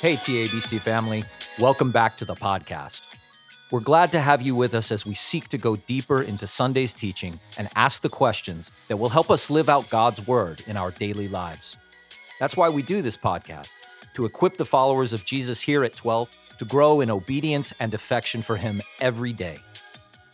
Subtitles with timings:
[0.00, 1.24] Hey, TABC family,
[1.58, 3.02] welcome back to the podcast.
[3.70, 6.94] We're glad to have you with us as we seek to go deeper into Sunday's
[6.94, 10.90] teaching and ask the questions that will help us live out God's word in our
[10.90, 11.76] daily lives.
[12.38, 13.74] That's why we do this podcast,
[14.14, 18.40] to equip the followers of Jesus here at 12 to grow in obedience and affection
[18.40, 19.58] for Him every day.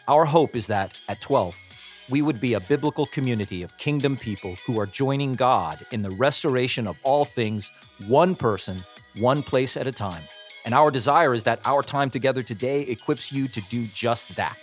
[0.07, 1.61] Our hope is that at 12,
[2.09, 6.11] we would be a biblical community of kingdom people who are joining God in the
[6.11, 7.73] restoration of all things,
[8.07, 8.85] one person,
[9.19, 10.23] one place at a time.
[10.65, 14.57] And our desire is that our time together today equips you to do just that.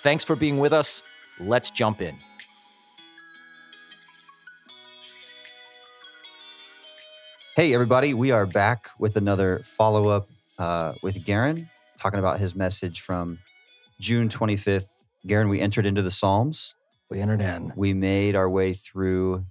[0.00, 1.02] Thanks for being with us.
[1.38, 2.16] Let's jump in.
[7.56, 10.28] Hey, everybody, we are back with another follow up
[10.58, 13.38] uh, with Garen, talking about his message from
[14.00, 15.04] June 25th.
[15.26, 16.74] Garen, we entered into the Psalms.
[17.10, 17.72] We entered in.
[17.76, 19.44] We made our way through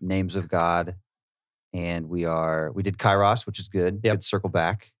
[0.00, 0.96] names of God,
[1.74, 4.00] and we are we did Kairos, which is good.
[4.02, 4.14] Yep.
[4.14, 4.92] Good circle back,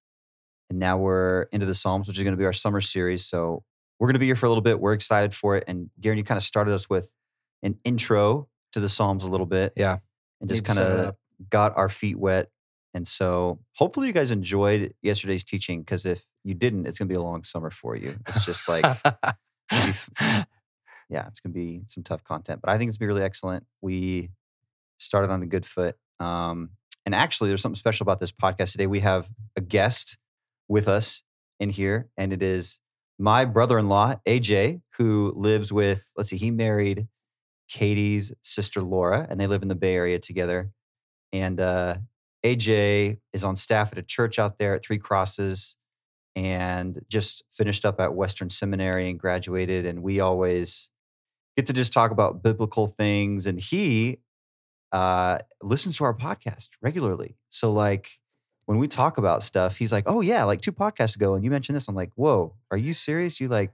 [0.68, 3.24] and now we're into the Psalms, which is going to be our summer series.
[3.24, 3.62] So
[3.98, 4.80] we're going to be here for a little bit.
[4.80, 5.64] We're excited for it.
[5.66, 7.14] And Garen, you kind of started us with
[7.62, 9.72] an intro to the Psalms a little bit.
[9.76, 9.98] Yeah.
[10.40, 11.14] and just kind of
[11.48, 12.48] got our feet wet.
[12.92, 17.12] And so hopefully you guys enjoyed yesterday's teaching because if you didn't, it's going to
[17.12, 18.18] be a long summer for you.
[18.28, 18.84] It's just like,
[19.72, 20.44] yeah,
[21.26, 23.26] it's going to be some tough content, but I think it's going to be really
[23.26, 23.64] excellent.
[23.80, 24.30] We
[24.98, 25.96] started on a good foot.
[26.24, 26.70] Um,
[27.06, 28.86] and actually, there's something special about this podcast today.
[28.86, 30.16] We have a guest
[30.68, 31.22] with us
[31.60, 32.80] in here, and it is
[33.18, 37.06] my brother in law, AJ, who lives with, let's see, he married
[37.68, 40.70] Katie's sister, Laura, and they live in the Bay Area together.
[41.32, 41.96] And uh,
[42.44, 45.76] AJ is on staff at a church out there at Three Crosses
[46.34, 49.86] and just finished up at Western Seminary and graduated.
[49.86, 50.90] And we always
[51.56, 53.46] get to just talk about biblical things.
[53.46, 54.18] And he
[54.94, 57.36] uh, listens to our podcast regularly.
[57.50, 58.20] So, like,
[58.66, 61.50] when we talk about stuff, he's like, "Oh yeah, like two podcasts ago, and you
[61.50, 63.40] mentioned this." I'm like, "Whoa, are you serious?
[63.40, 63.72] You like,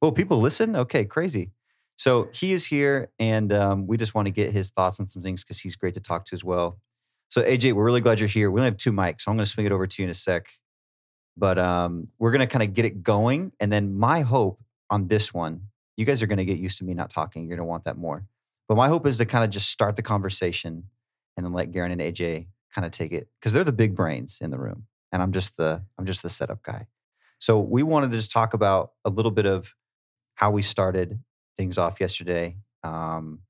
[0.00, 0.76] oh, people listen?
[0.76, 1.50] Okay, crazy."
[1.96, 5.20] So he is here, and um, we just want to get his thoughts on some
[5.20, 6.78] things because he's great to talk to as well.
[7.28, 8.48] So AJ, we're really glad you're here.
[8.48, 10.10] We only have two mics, so I'm going to swing it over to you in
[10.10, 10.48] a sec.
[11.36, 15.08] But um, we're going to kind of get it going, and then my hope on
[15.08, 15.62] this one,
[15.96, 17.42] you guys are going to get used to me not talking.
[17.42, 18.24] You're going to want that more.
[18.68, 20.84] But my hope is to kind of just start the conversation,
[21.36, 24.38] and then let Garen and AJ kind of take it because they're the big brains
[24.40, 26.86] in the room, and I'm just the I'm just the setup guy.
[27.38, 29.74] So we wanted to just talk about a little bit of
[30.34, 31.18] how we started
[31.56, 33.40] things off yesterday, um,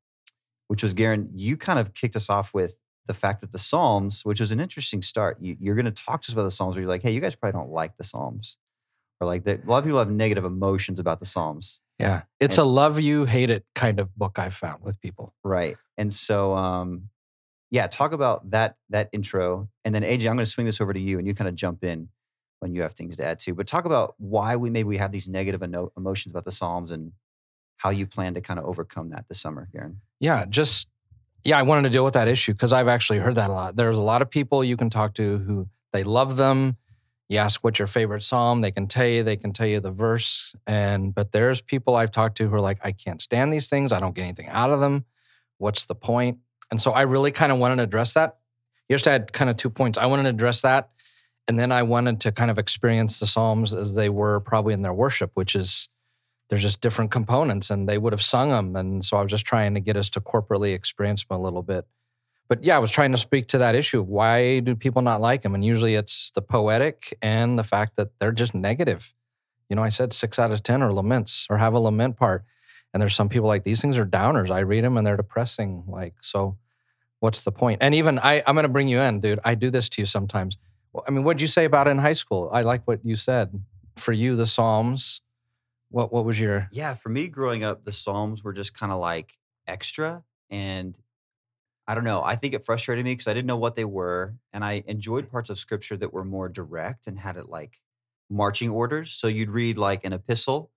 [0.68, 1.30] which was Garen.
[1.34, 4.60] You kind of kicked us off with the fact that the Psalms, which was an
[4.60, 5.38] interesting start.
[5.40, 7.20] You, you're going to talk to us about the Psalms, where you're like, "Hey, you
[7.20, 8.58] guys probably don't like the Psalms,"
[9.20, 9.46] or like.
[9.46, 12.22] A lot of people have negative emotions about the Psalms, yeah.
[12.40, 15.34] It's a love you, hate it kind of book I've found with people.
[15.44, 15.76] right?
[15.96, 17.08] And so, um,
[17.70, 20.92] yeah, talk about that that intro, and then AJ, I'm going to swing this over
[20.92, 22.08] to you, and you kind of jump in
[22.60, 23.54] when you have things to add to.
[23.54, 26.92] But talk about why we maybe we have these negative eno- emotions about the Psalms
[26.92, 27.12] and
[27.78, 30.00] how you plan to kind of overcome that this summer, Garen.
[30.20, 30.44] Yeah.
[30.48, 30.86] Just,
[31.42, 33.74] yeah, I wanted to deal with that issue because I've actually heard that a lot.
[33.74, 36.76] There's a lot of people you can talk to who they love them.
[37.28, 39.90] You ask what's your favorite psalm, they can tell you, they can tell you the
[39.90, 40.54] verse.
[40.66, 43.92] And, but there's people I've talked to who are like, I can't stand these things.
[43.92, 45.06] I don't get anything out of them.
[45.58, 46.38] What's the point?
[46.70, 48.38] And so I really kind of wanted to address that.
[48.88, 49.98] Yesterday I had kind of two points.
[49.98, 50.90] I wanted to address that.
[51.48, 54.82] And then I wanted to kind of experience the Psalms as they were probably in
[54.82, 55.88] their worship, which is
[56.48, 58.76] there's just different components and they would have sung them.
[58.76, 61.62] And so I was just trying to get us to corporately experience them a little
[61.62, 61.86] bit.
[62.52, 65.40] But yeah, I was trying to speak to that issue why do people not like
[65.40, 65.54] them?
[65.54, 69.14] And usually it's the poetic and the fact that they're just negative.
[69.70, 72.44] You know, I said six out of 10 are laments or have a lament part.
[72.92, 74.50] And there's some people like these things are downers.
[74.50, 75.84] I read them and they're depressing.
[75.88, 76.58] Like, so
[77.20, 77.78] what's the point?
[77.80, 79.40] And even I, I'm going to bring you in, dude.
[79.46, 80.58] I do this to you sometimes.
[81.08, 82.50] I mean, what'd you say about it in high school?
[82.52, 83.62] I like what you said.
[83.96, 85.22] For you, the Psalms,
[85.88, 89.00] what what was your Yeah, for me growing up, the Psalms were just kind of
[89.00, 90.22] like extra.
[90.50, 90.98] And
[91.86, 94.36] I don't know, I think it frustrated me because I didn't know what they were.
[94.52, 97.80] And I enjoyed parts of scripture that were more direct and had it like
[98.30, 99.12] marching orders.
[99.12, 100.70] So you'd read like an epistle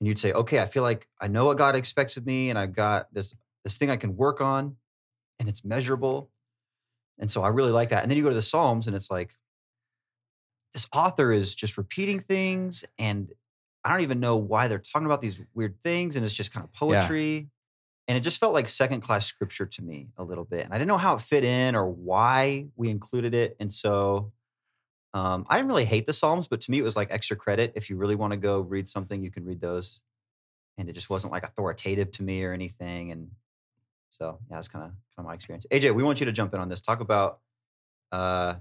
[0.00, 2.58] and you'd say, okay, I feel like I know what God expects of me and
[2.58, 3.34] I've got this
[3.64, 4.76] this thing I can work on
[5.38, 6.30] and it's measurable.
[7.18, 8.02] And so I really like that.
[8.02, 9.34] And then you go to the Psalms and it's like,
[10.72, 13.32] this author is just repeating things and
[13.84, 16.64] I don't even know why they're talking about these weird things, and it's just kind
[16.64, 17.48] of poetry.
[18.08, 20.64] And it just felt like second class scripture to me a little bit.
[20.64, 23.54] And I didn't know how it fit in or why we included it.
[23.60, 24.32] And so
[25.12, 27.72] um, I didn't really hate the Psalms, but to me, it was like extra credit.
[27.76, 30.00] If you really want to go read something, you can read those.
[30.78, 33.12] And it just wasn't like authoritative to me or anything.
[33.12, 33.30] And
[34.08, 35.66] so, yeah, that's kind of kind of my experience.
[35.70, 36.80] AJ, we want you to jump in on this.
[36.80, 37.40] Talk about
[38.10, 38.54] uh,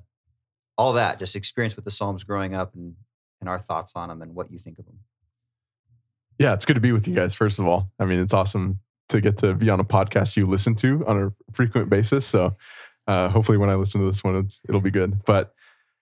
[0.78, 2.96] all that, just experience with the Psalms growing up and,
[3.40, 5.00] and our thoughts on them and what you think of them.
[6.38, 7.90] Yeah, it's good to be with you guys, first of all.
[7.98, 8.80] I mean, it's awesome
[9.10, 12.26] to get to be on a podcast you listen to on a frequent basis.
[12.26, 12.56] So
[13.08, 15.24] uh, hopefully when I listen to this one, it'll be good.
[15.26, 15.54] But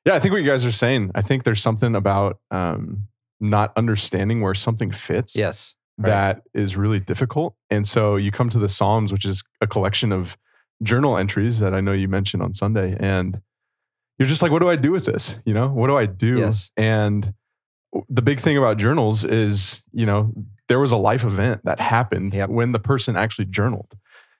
[0.05, 3.07] yeah, I think what you guys are saying, I think there's something about um,
[3.39, 5.35] not understanding where something fits.
[5.35, 5.75] Yes.
[5.97, 6.09] Right.
[6.09, 7.55] That is really difficult.
[7.69, 10.37] And so you come to the Psalms, which is a collection of
[10.83, 12.97] journal entries that I know you mentioned on Sunday.
[12.99, 13.41] And
[14.19, 15.37] you're just like, what do I do with this?
[15.45, 16.39] You know, what do I do?
[16.39, 16.71] Yes.
[16.75, 17.33] And
[18.09, 20.33] the big thing about journals is, you know,
[20.67, 22.49] there was a life event that happened yep.
[22.49, 23.93] when the person actually journaled.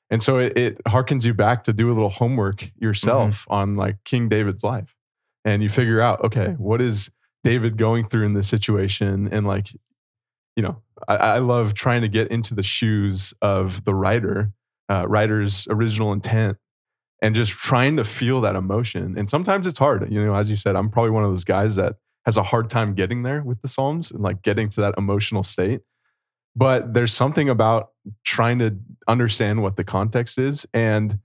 [0.09, 3.53] And so it, it, harkens you back to do a little homework yourself mm-hmm.
[3.53, 4.95] on like King David's life.
[5.43, 7.11] And you figure out, okay, what is
[7.43, 9.29] David going through in this situation?
[9.31, 9.67] And like,
[10.55, 14.51] you know, I, I love trying to get into the shoes of the writer,
[14.89, 16.57] uh, writer's original intent
[17.21, 19.17] and just trying to feel that emotion.
[19.17, 20.11] And sometimes it's hard.
[20.11, 21.95] You know, as you said, I'm probably one of those guys that
[22.25, 25.43] has a hard time getting there with the Psalms and like getting to that emotional
[25.43, 25.81] state.
[26.55, 27.91] But there's something about
[28.23, 30.65] trying to understand what the context is.
[30.73, 31.19] And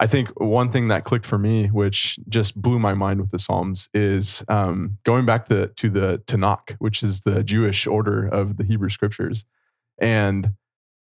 [0.00, 3.38] I think one thing that clicked for me, which just blew my mind with the
[3.38, 8.56] Psalms, is um, going back to, to the Tanakh, which is the Jewish order of
[8.56, 9.44] the Hebrew scriptures.
[9.98, 10.54] And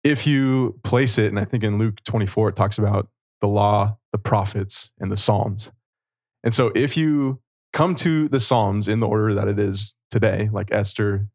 [0.04, 3.08] if you place it, and I think in Luke 24, it talks about
[3.42, 5.72] the law, the prophets, and the Psalms.
[6.44, 7.42] And so if you
[7.74, 11.28] come to the Psalms in the order that it is today, like Esther,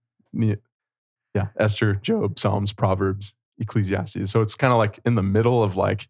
[1.35, 4.31] yeah, Esther, Job, Psalms, Proverbs, Ecclesiastes.
[4.31, 6.09] So it's kind of like in the middle of like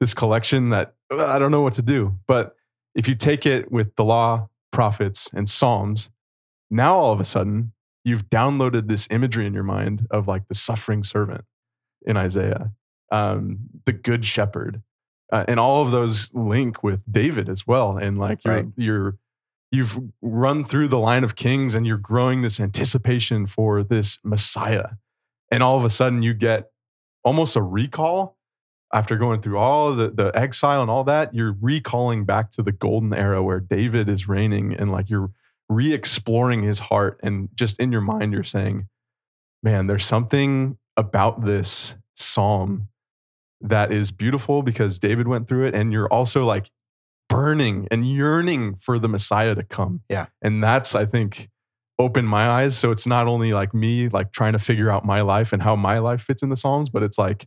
[0.00, 2.16] this collection that I don't know what to do.
[2.26, 2.54] But
[2.94, 6.10] if you take it with the law, prophets, and Psalms,
[6.70, 7.72] now all of a sudden
[8.04, 11.44] you've downloaded this imagery in your mind of like the suffering servant
[12.06, 12.72] in Isaiah,
[13.12, 14.82] um, the good shepherd,
[15.32, 17.96] uh, and all of those link with David as well.
[17.96, 18.66] And like you're, right.
[18.76, 19.18] you're
[19.70, 24.90] you've run through the line of kings and you're growing this anticipation for this Messiah.
[25.50, 26.70] And all of a sudden you get
[27.24, 28.36] almost a recall
[28.92, 31.34] after going through all the, the exile and all that.
[31.34, 35.30] You're recalling back to the golden era where David is reigning and like you're
[35.68, 37.20] re exploring his heart.
[37.22, 38.88] And just in your mind, you're saying,
[39.62, 42.88] man, there's something about this psalm
[43.60, 45.74] that is beautiful because David went through it.
[45.74, 46.70] And you're also like
[47.28, 50.02] burning and yearning for the Messiah to come.
[50.08, 50.26] Yeah.
[50.42, 51.48] And that's, I think,
[51.98, 52.76] opened my eyes.
[52.76, 55.76] So it's not only like me like trying to figure out my life and how
[55.76, 57.46] my life fits in the Psalms, but it's like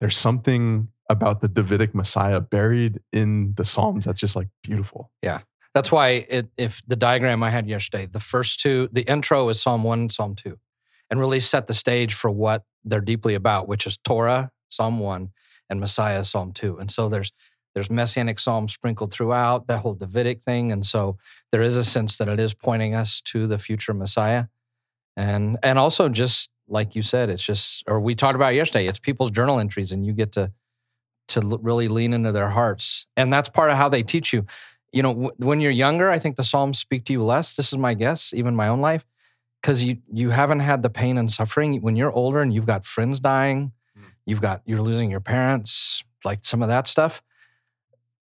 [0.00, 5.10] there's something about the Davidic Messiah buried in the Psalms that's just like beautiful.
[5.22, 5.40] Yeah.
[5.74, 9.60] That's why it, if the diagram I had yesterday, the first two, the intro is
[9.60, 10.56] Psalm 1 Psalm 2,
[11.10, 15.30] and really set the stage for what they're deeply about, which is Torah, Psalm 1,
[15.68, 16.78] and Messiah, Psalm 2.
[16.78, 17.32] And so there's
[17.74, 20.70] there's messianic psalms sprinkled throughout, that whole Davidic thing.
[20.70, 21.18] And so
[21.50, 24.44] there is a sense that it is pointing us to the future Messiah.
[25.16, 28.98] And and also just like you said, it's just or we talked about yesterday, it's
[28.98, 30.52] people's journal entries and you get to
[31.26, 33.06] to really lean into their hearts.
[33.16, 34.46] And that's part of how they teach you.
[34.92, 37.56] You know, w- when you're younger, I think the Psalms speak to you less.
[37.56, 39.04] This is my guess, even my own life,
[39.60, 41.80] because you you haven't had the pain and suffering.
[41.80, 44.04] When you're older and you've got friends dying, mm.
[44.26, 47.22] you've got you're losing your parents, like some of that stuff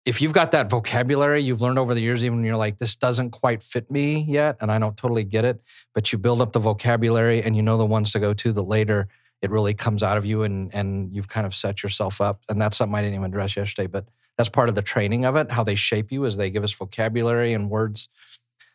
[0.05, 2.95] if you've got that vocabulary you've learned over the years, even when you're like, this
[2.95, 5.63] doesn't quite fit me yet, and I don't totally get it,
[5.95, 8.63] but you build up the vocabulary and you know the ones to go to, the
[8.63, 9.09] later
[9.43, 12.43] it really comes out of you and and you've kind of set yourself up.
[12.49, 14.07] And that's something I didn't even address yesterday, but
[14.37, 16.73] that's part of the training of it, how they shape you as they give us
[16.73, 18.09] vocabulary and words.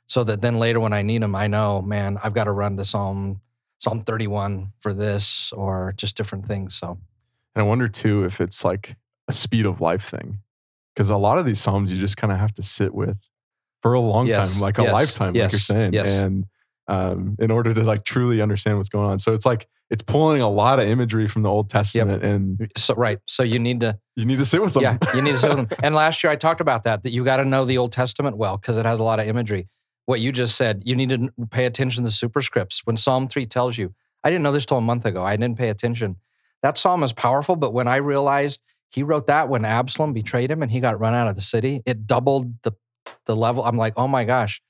[0.07, 2.77] So that then later when I need them, I know, man, I've got to run
[2.77, 3.41] to Psalm
[3.79, 6.75] Psalm 31 for this or just different things.
[6.75, 6.99] So
[7.55, 8.95] and I wonder too if it's like
[9.27, 10.39] a speed of life thing
[10.99, 13.17] because a lot of these psalms you just kind of have to sit with
[13.81, 14.51] for a long yes.
[14.51, 15.45] time, like a lifetime, yes.
[15.45, 16.19] like you're saying, yes.
[16.19, 16.43] and
[16.89, 19.17] um, in order to like truly understand what's going on.
[19.17, 22.31] So it's like it's pulling a lot of imagery from the Old Testament, yep.
[22.33, 24.83] and so right, so you need to you need to sit with them.
[24.83, 25.79] Yeah, you need to sit with them.
[25.83, 28.35] And last year I talked about that that you got to know the Old Testament
[28.35, 29.69] well because it has a lot of imagery.
[30.05, 32.81] What you just said, you need to pay attention to the superscripts.
[32.83, 35.23] When Psalm three tells you, I didn't know this till a month ago.
[35.23, 36.17] I didn't pay attention.
[36.61, 40.61] That psalm is powerful, but when I realized he wrote that when Absalom betrayed him
[40.61, 41.81] and he got run out of the city.
[41.85, 42.73] It doubled the
[43.25, 43.63] the level.
[43.63, 44.61] I'm like, oh my gosh,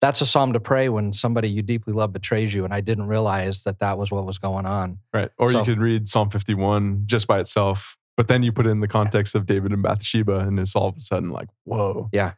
[0.00, 2.64] that's a psalm to pray when somebody you deeply love betrays you.
[2.64, 4.98] And I didn't realize that that was what was going on.
[5.12, 5.30] Right.
[5.38, 8.70] Or So- you could read Psalm 51 just by itself, but then you put it
[8.70, 12.08] in the context of David and Bathsheba, and it's all of a sudden like, whoa.
[12.12, 12.32] Yeah.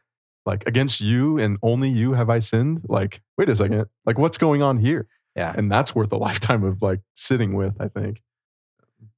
[0.45, 2.81] Like against you and only you have I sinned.
[2.87, 3.85] Like, wait a second.
[4.05, 5.07] Like, what's going on here?
[5.35, 5.53] Yeah.
[5.55, 8.21] And that's worth a lifetime of like sitting with, I think.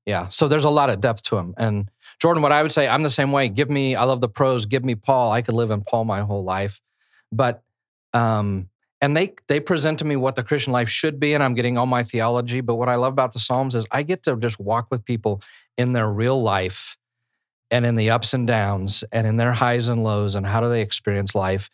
[0.05, 0.29] Yeah.
[0.29, 1.53] So there's a lot of depth to him.
[1.57, 1.89] And
[2.19, 3.49] Jordan, what I would say, I'm the same way.
[3.49, 4.65] Give me, I love the prose.
[4.65, 5.31] Give me Paul.
[5.31, 6.81] I could live in Paul my whole life.
[7.31, 7.63] but
[8.13, 8.69] um,
[9.01, 11.77] and they they present to me what the Christian life should be, and I'm getting
[11.77, 12.61] all my theology.
[12.61, 15.41] But what I love about the Psalms is I get to just walk with people
[15.77, 16.97] in their real life
[17.71, 20.69] and in the ups and downs and in their highs and lows and how do
[20.69, 21.69] they experience life.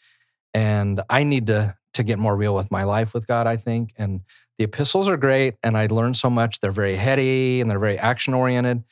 [0.54, 3.94] And I need to to get more real with my life with God, I think.
[3.98, 4.22] And
[4.58, 6.60] the epistles are great and I learned so much.
[6.60, 8.84] They're very heady and they're very action oriented.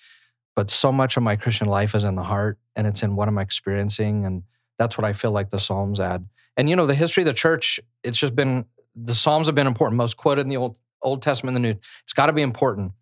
[0.55, 3.27] But so much of my Christian life is in the heart and it's in what
[3.27, 4.25] I'm experiencing.
[4.25, 4.43] And
[4.77, 6.27] that's what I feel like the Psalms add.
[6.57, 9.67] And you know, the history of the church, it's just been the Psalms have been
[9.67, 11.75] important, most quoted in the Old Old Testament the New.
[12.03, 12.93] It's got to be important.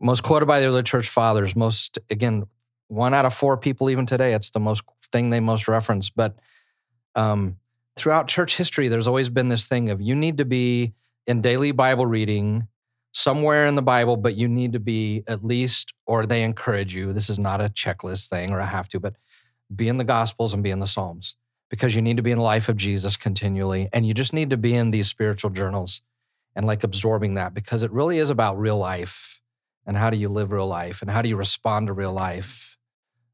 [0.00, 2.44] Most quoted by the early church fathers, most again,
[2.88, 4.82] one out of four people even today, it's the most
[5.12, 6.10] thing they most reference.
[6.10, 6.36] But
[7.14, 7.56] um,
[8.00, 10.94] throughout church history, there's always been this thing of you need to be
[11.26, 12.66] in daily Bible reading
[13.12, 17.12] somewhere in the Bible, but you need to be at least, or they encourage you.
[17.12, 19.14] This is not a checklist thing or a have to, but
[19.74, 21.36] be in the Gospels and be in the Psalms
[21.68, 23.88] because you need to be in the life of Jesus continually.
[23.92, 26.02] And you just need to be in these spiritual journals
[26.56, 29.40] and like absorbing that because it really is about real life
[29.86, 32.76] and how do you live real life and how do you respond to real life.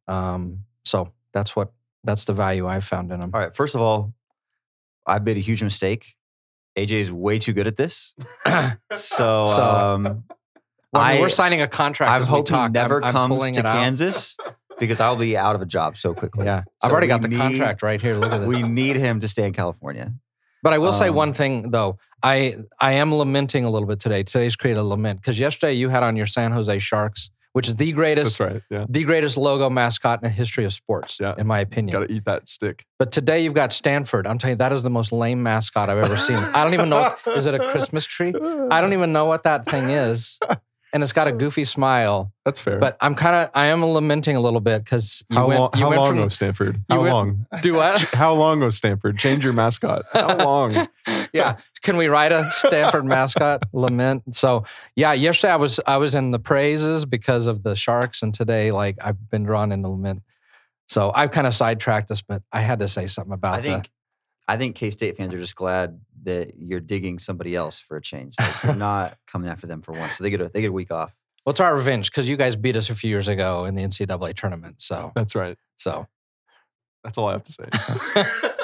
[0.09, 1.73] Um, so that's what
[2.05, 3.31] that's the value I've found in them.
[3.35, 3.55] All right.
[3.55, 4.13] First of all,
[5.07, 6.15] I made a huge mistake.
[6.79, 8.15] AJ is way too good at this.
[8.95, 10.03] So, So, um,
[10.93, 12.11] Well, I, we're signing a contract.
[12.11, 12.73] I as we hope he talk.
[12.73, 13.75] never I'm- I'm comes pulling to it out.
[13.77, 14.37] Kansas
[14.79, 16.45] because I'll be out of a job so quickly.
[16.47, 18.17] Yeah, I've So already got the need- contract right here.
[18.17, 18.47] Look at this.
[18.49, 20.13] We need him to stay in California.
[20.63, 21.99] But I will say Um, one thing though.
[22.23, 24.23] I I am lamenting a little bit today.
[24.23, 27.77] Today's created a lament because yesterday you had on your San Jose Sharks, which is
[27.77, 28.61] the greatest right.
[28.69, 28.85] Yeah.
[28.87, 31.35] the greatest logo mascot in the history of sports, Yeah.
[31.39, 31.91] in my opinion.
[31.99, 32.85] Got to eat that stick.
[32.99, 34.27] But today you've got Stanford.
[34.27, 36.37] I'm telling you, that is the most lame mascot I've ever seen.
[36.37, 37.15] I don't even know.
[37.29, 38.35] Is it a Christmas tree?
[38.71, 40.39] I don't even know what that thing is.
[40.97, 41.37] And it's got a oh.
[41.37, 42.33] goofy smile.
[42.47, 42.79] That's fair.
[42.79, 45.71] But I'm kind of, I am lamenting a little bit because how went, long?
[45.75, 46.81] you How long, from, oh Stanford?
[46.89, 47.47] How went- long?
[47.61, 48.01] do what?
[48.15, 49.19] How long, oh Stanford?
[49.19, 50.07] Change your mascot.
[50.15, 50.89] How long?
[51.35, 51.59] yeah.
[51.83, 54.35] Can we write a Stanford mascot lament?
[54.35, 58.33] So yeah, yesterday I was I was in the praises because of the sharks, and
[58.33, 60.23] today like I've been drawn into lament.
[60.89, 63.91] So I've kind of sidetracked this, but I had to say something about I think
[64.49, 68.03] I think K State fans are just glad that you're digging somebody else for a
[68.03, 68.35] change.
[68.39, 70.19] Like you're not coming after them for once.
[70.19, 71.11] So they get a they get a week off.
[71.11, 73.83] the what's our revenge because you guys beat us a few years ago in the
[73.83, 74.83] NCAA tournament.
[74.83, 75.57] So That's right.
[75.77, 76.07] so
[77.05, 77.65] That's all I have to say.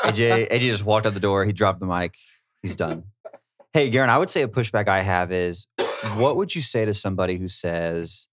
[0.03, 1.45] AJ AJ just walked out the door.
[1.45, 2.17] He dropped the mic.
[2.63, 3.05] He's done.
[3.73, 5.67] Hey, Garen, I would say a pushback I have is
[6.15, 8.29] what would you say to somebody who says,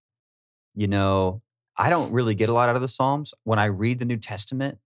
[0.74, 1.40] you know,
[1.78, 3.32] I don't really get a lot out of the Psalms.
[3.44, 4.78] When I read the New Testament,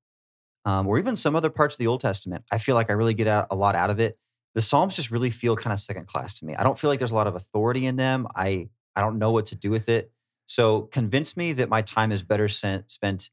[0.65, 3.15] um, or even some other parts of the Old Testament, I feel like I really
[3.15, 4.19] get a lot out of it.
[4.55, 6.55] The Psalms just really feel kind of second class to me.
[6.55, 8.27] I don't feel like there's a lot of authority in them.
[8.35, 10.13] I I don't know what to do with it.
[10.47, 13.31] So convince me that my time is better spent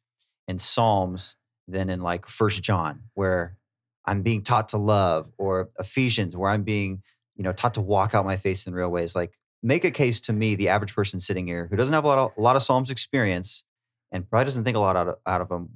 [0.47, 1.35] in Psalms
[1.67, 3.57] than in like First John, where
[4.05, 7.03] I'm being taught to love, or Ephesians, where I'm being,
[7.35, 9.15] you know, taught to walk out my faith in real ways.
[9.15, 12.07] Like, make a case to me, the average person sitting here who doesn't have a
[12.07, 13.63] lot of, a lot of Psalms experience
[14.11, 15.69] and probably doesn't think a lot out of, out of them.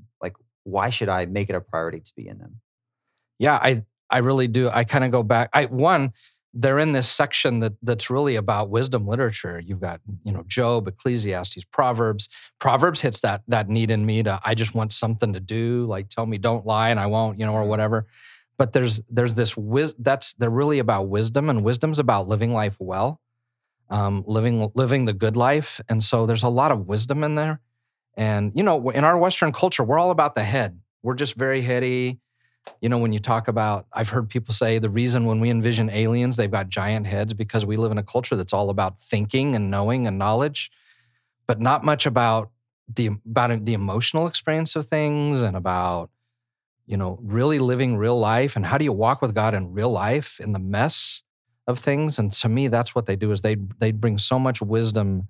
[0.65, 2.61] Why should I make it a priority to be in them?
[3.39, 4.69] yeah, I I really do.
[4.69, 5.49] I kind of go back.
[5.53, 6.13] I one,
[6.53, 9.59] they're in this section that that's really about wisdom literature.
[9.59, 12.29] You've got you know Job, Ecclesiastes, Proverbs.
[12.59, 15.85] Proverbs hits that that need in me to I just want something to do.
[15.87, 18.07] Like tell me don't lie and I won't, you know, or whatever.
[18.57, 22.77] But there's there's this wis- that's they're really about wisdom and wisdom's about living life
[22.79, 23.19] well,
[23.89, 25.81] um, living living the good life.
[25.89, 27.59] And so there's a lot of wisdom in there.
[28.17, 30.79] And you know, in our Western culture, we're all about the head.
[31.03, 32.19] We're just very heady
[32.81, 35.89] you know, when you talk about, I've heard people say the reason when we envision
[35.89, 39.55] aliens, they've got giant heads because we live in a culture that's all about thinking
[39.55, 40.71] and knowing and knowledge,
[41.47, 42.51] but not much about
[42.93, 46.09] the about the emotional experience of things and about,
[46.85, 49.91] you know, really living real life and how do you walk with God in real
[49.91, 51.23] life in the mess
[51.67, 52.19] of things.
[52.19, 55.27] And to me, that's what they do is they they bring so much wisdom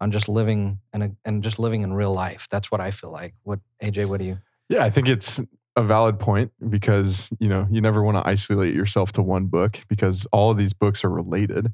[0.00, 2.46] on just living and and just living in real life.
[2.50, 3.34] That's what I feel like.
[3.42, 4.38] What AJ, what do you?
[4.68, 5.40] Yeah, I think it's
[5.76, 9.80] a valid point because you know you never want to isolate yourself to one book
[9.88, 11.72] because all of these books are related.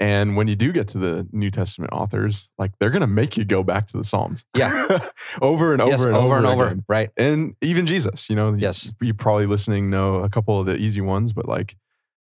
[0.00, 3.36] And when you do get to the New Testament authors, like they're going to make
[3.36, 4.44] you go back to the Psalms.
[4.56, 4.98] Yeah.
[5.42, 6.66] over and over yes, and over and over.
[6.66, 6.84] again.
[6.88, 7.10] Right.
[7.16, 8.92] And even Jesus, you know, Yes.
[9.00, 11.76] you probably listening know a couple of the easy ones, but like,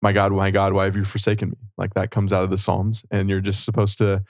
[0.01, 1.57] my God, my God, why have you forsaken me?
[1.77, 4.23] Like that comes out of the Psalms, and you're just supposed to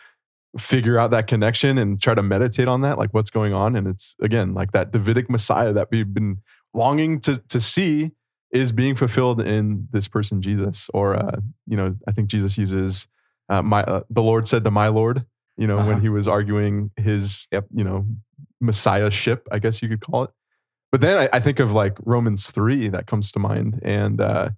[0.58, 3.76] figure out that connection and try to meditate on that, like what's going on.
[3.76, 6.38] And it's again like that Davidic Messiah that we've been
[6.74, 8.10] longing to to see
[8.52, 10.88] is being fulfilled in this person Jesus.
[10.94, 13.08] Or uh, you know, I think Jesus uses
[13.48, 15.24] uh, my uh, the Lord said to my Lord.
[15.58, 16.00] You know, when Uh-huh.
[16.00, 17.66] he was arguing his Yep.
[17.72, 18.06] you know
[18.60, 20.30] messiahship, I guess you could call it.
[20.92, 23.80] But then I, I think of like Romans 3 that comes to mind.
[23.82, 24.50] And uh,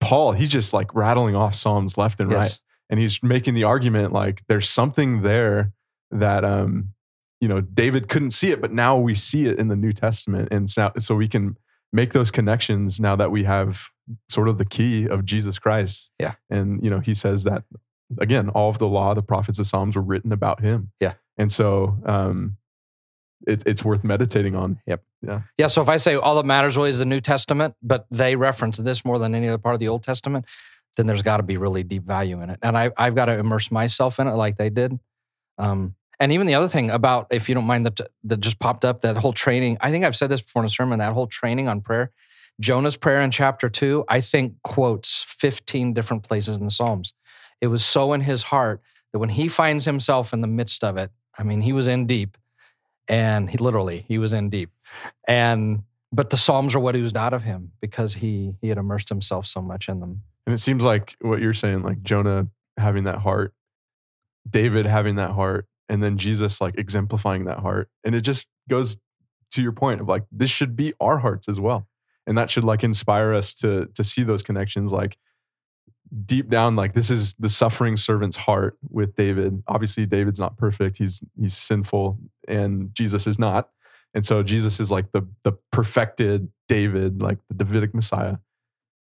[0.00, 2.58] Paul, he's just like rattling off Psalms left and right.
[2.90, 5.72] And he's making the argument like there's something there
[6.10, 6.90] that, um,
[7.40, 10.48] you know, David couldn't see it, but now we see it in the New Testament.
[10.50, 11.56] And so, so we can
[11.92, 13.88] make those connections now that we have
[14.28, 16.12] sort of the key of Jesus Christ.
[16.18, 16.34] Yeah.
[16.50, 17.64] And, you know, he says that
[18.18, 20.92] again, all of the law, the prophets, the Psalms were written about him.
[21.00, 21.14] Yeah.
[21.38, 22.58] And so, um,
[23.46, 24.80] it, it's worth meditating on.
[24.86, 25.02] Yep.
[25.22, 25.40] Yeah.
[25.58, 28.36] Yeah, so if I say all that matters really is the New Testament, but they
[28.36, 30.46] reference this more than any other part of the Old Testament,
[30.96, 32.58] then there's got to be really deep value in it.
[32.62, 34.98] And I, I've got to immerse myself in it like they did.
[35.58, 38.84] Um, and even the other thing about, if you don't mind, that, that just popped
[38.84, 39.78] up, that whole training.
[39.80, 42.12] I think I've said this before in a sermon, that whole training on prayer.
[42.60, 47.12] Jonah's prayer in chapter two, I think quotes 15 different places in the Psalms.
[47.60, 48.80] It was so in his heart
[49.12, 52.06] that when he finds himself in the midst of it, I mean, he was in
[52.06, 52.36] deep
[53.08, 54.70] and he literally, he was in deep
[55.26, 55.82] and
[56.12, 59.46] but the psalms are what oozed out of him because he he had immersed himself
[59.46, 63.18] so much in them And it seems like what you're saying, like Jonah having that
[63.18, 63.54] heart,
[64.48, 67.88] David having that heart, and then Jesus like exemplifying that heart.
[68.04, 68.98] And it just goes
[69.52, 71.88] to your point of like, this should be our hearts as well.
[72.26, 75.18] And that should like inspire us to to see those connections like
[76.24, 79.62] deep down like this is the suffering servant's heart with David.
[79.66, 80.98] Obviously David's not perfect.
[80.98, 83.68] He's he's sinful and Jesus is not.
[84.14, 88.36] And so Jesus is like the the perfected David, like the Davidic Messiah.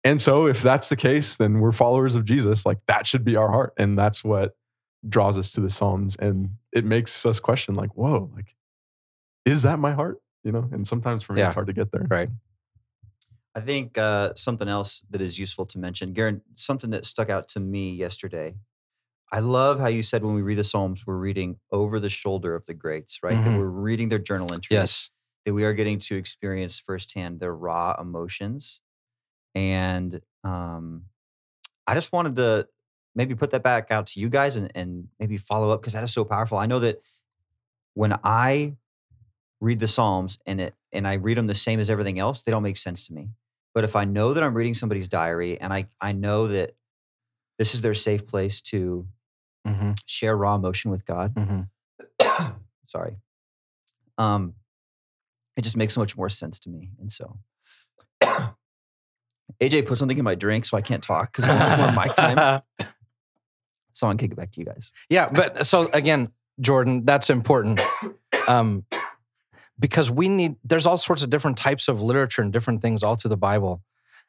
[0.05, 2.67] And so if that's the case, then we're followers of Jesus.
[2.67, 3.73] Like that should be our heart.
[3.79, 4.55] And that's what
[5.09, 6.15] draws us to the Psalms.
[6.17, 8.55] And it makes us question, like, whoa, like,
[9.47, 10.19] is that my heart?
[10.43, 11.47] You know, and sometimes for me Yeah.
[11.47, 12.07] it's hard to get there.
[12.09, 12.29] Right.
[13.55, 17.49] I think uh, something else that is useful to mention, Garen, something that stuck out
[17.51, 18.57] to me yesterday.
[19.33, 22.55] I love how you said when we read the Psalms, we're reading over the shoulder
[22.55, 23.43] of the greats, right?
[23.43, 23.59] That Mhm.
[23.59, 24.77] we're reading their journal entries.
[24.77, 25.11] yes
[25.47, 28.81] That we are getting to experience firsthand their raw emotions.
[29.55, 31.05] And um,
[31.87, 32.69] I just wanted to
[33.14, 36.03] maybe put that back out to you guys and, and maybe follow up because that
[36.05, 36.59] is so powerful.
[36.59, 37.01] I know that
[37.95, 38.77] when I
[39.61, 42.51] read the Psalms and it and I read them the same as everything else, they
[42.51, 43.31] don't make sense to me.
[43.75, 46.75] But if I know that I'm reading somebody's diary and I I know that
[47.59, 49.07] this is their safe place to
[49.67, 51.62] hmm share raw emotion with God, hmm
[52.87, 53.17] sorry,
[54.19, 54.55] um,
[55.57, 56.90] it just makes so much more sense to me.
[57.01, 57.38] And so,
[59.61, 62.14] AJ put something in my drink, so I can't talk because I want more mic
[62.16, 62.62] time.
[63.96, 64.92] So I'm kick it back to you guys.
[65.09, 67.80] yeah but so again jordan that's important.
[68.48, 68.85] Um,
[69.78, 73.14] because we need there's all sorts of different types of literature and different things all
[73.14, 73.83] through the bible.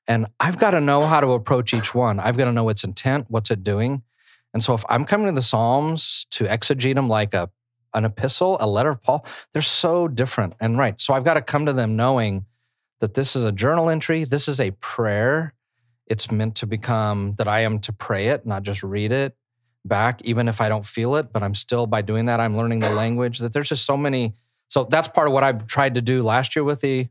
[0.07, 2.19] And i've got to know how to approach each one.
[2.19, 4.03] I've got to know its intent what's it doing.
[4.53, 7.49] And so if i'm coming to the psalms to exegete them like a
[7.95, 10.53] an epistle a letter of paul they're so different.
[10.59, 12.45] And right so i've got to come to them knowing
[12.99, 15.53] that this is a journal entry this is a prayer.
[16.07, 19.35] It's meant to become that i am to pray it not just read it
[19.83, 22.79] back even if i don't feel it but i'm still by doing that i'm learning
[22.79, 24.33] the language that there's just so many
[24.67, 27.07] so that's part of what i've tried to do last year with the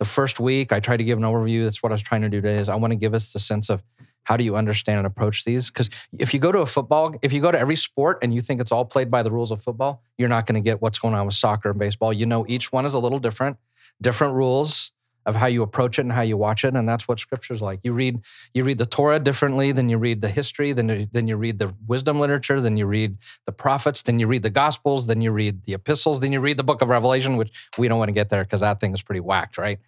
[0.00, 0.72] the first week.
[0.72, 2.68] I tried to give an overview that's what i was trying to do today is
[2.68, 3.82] i want to give us the sense of
[4.24, 5.70] how do you understand and approach these?
[5.70, 8.40] Because if you go to a football if you go to every sport and you
[8.40, 10.98] think it's all played by the rules of football you're not going to get what's
[10.98, 12.12] going on with soccer and baseball.
[12.12, 13.58] You know each one is a little different
[14.02, 14.92] different rules
[15.26, 17.80] of how you approach it and how you watch it and that's what scripture's like
[17.82, 18.20] you read
[18.52, 21.58] you read the torah differently than you read the history then you, then you read
[21.58, 25.30] the wisdom literature then you read the prophets then you read the gospels then you
[25.30, 28.12] read the epistles then you read the book of revelation which we don't want to
[28.12, 29.78] get there because that thing is pretty whacked right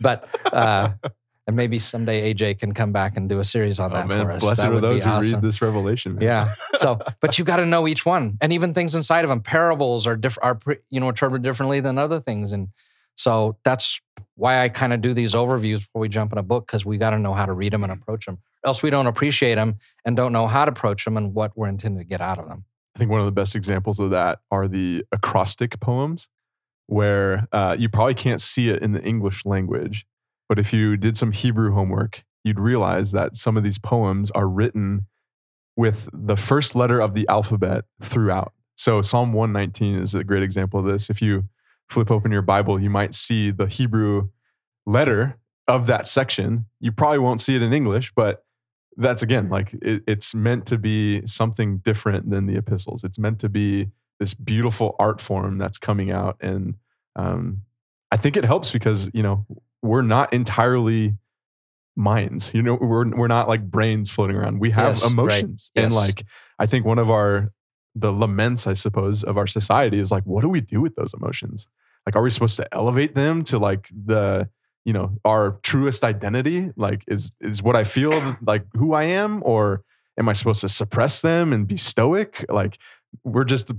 [0.00, 0.90] but uh
[1.46, 4.26] and maybe someday aj can come back and do a series on Oh, that man,
[4.26, 5.32] for us blessed That are those who awesome.
[5.32, 6.16] read this revelation.
[6.16, 6.22] Man.
[6.22, 6.54] Yeah.
[6.74, 9.40] So, but you've got to know each one, and even things inside of them.
[9.40, 12.68] Parables are different, are you know interpreted differently than other things, and
[13.18, 14.00] so that's
[14.36, 16.98] why I kind of do these overviews before we jump in a book because we
[16.98, 18.38] got to know how to read them and approach them.
[18.64, 21.66] Else we don't appreciate them and don't know how to approach them and what we're
[21.66, 22.64] intended to get out of them.
[22.94, 26.28] I think one of the best examples of that are the acrostic poems,
[26.86, 30.06] where uh, you probably can't see it in the English language.
[30.48, 34.48] But if you did some Hebrew homework, you'd realize that some of these poems are
[34.48, 35.06] written
[35.76, 38.52] with the first letter of the alphabet throughout.
[38.76, 41.10] So Psalm 119 is a great example of this.
[41.10, 41.48] If you
[41.90, 44.28] flip open your Bible, you might see the Hebrew
[44.86, 46.66] letter of that section.
[46.80, 48.44] You probably won't see it in English, but
[48.96, 53.04] that's again like it, it's meant to be something different than the epistles.
[53.04, 56.74] It's meant to be this beautiful art form that's coming out, and
[57.14, 57.62] um,
[58.10, 59.46] I think it helps because you know
[59.82, 61.14] we're not entirely
[61.96, 62.50] minds.
[62.54, 64.58] You know, we're we're not like brains floating around.
[64.58, 65.12] We have Yes, right.
[65.12, 66.24] emotions, and like
[66.58, 67.52] I think one of our
[67.98, 71.14] the laments, I suppose, of our society is like, what do we do with those
[71.14, 71.68] emotions?
[72.06, 74.48] Like, are we supposed to elevate them to like the,
[74.84, 76.70] you know, our truest identity?
[76.76, 79.82] Like, is is what I feel like who I am, or
[80.18, 82.44] am I supposed to suppress them and be stoic?
[82.48, 82.78] Like,
[83.24, 83.72] we're just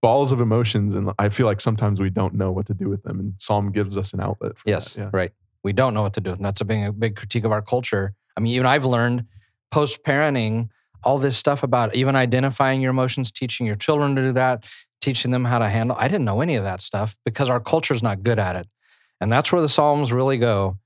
[0.00, 3.02] balls of emotions, and I feel like sometimes we don't know what to do with
[3.02, 3.20] them.
[3.20, 4.56] And Psalm gives us an outlet.
[4.56, 5.00] For Yes, that.
[5.00, 5.10] yeah.
[5.12, 5.32] right.
[5.62, 6.30] We don't know what to do.
[6.32, 8.14] And that's a big, a big critique of our culture.
[8.36, 9.26] I mean, even I've learned
[9.70, 10.68] post parenting
[11.04, 14.64] all this stuff about even identifying your emotions, teaching your children to do that,
[15.00, 15.96] teaching them how to handle.
[15.98, 18.66] I didn't know any of that stuff because our culture's not good at it.
[19.20, 20.78] And that's where the Psalms really go.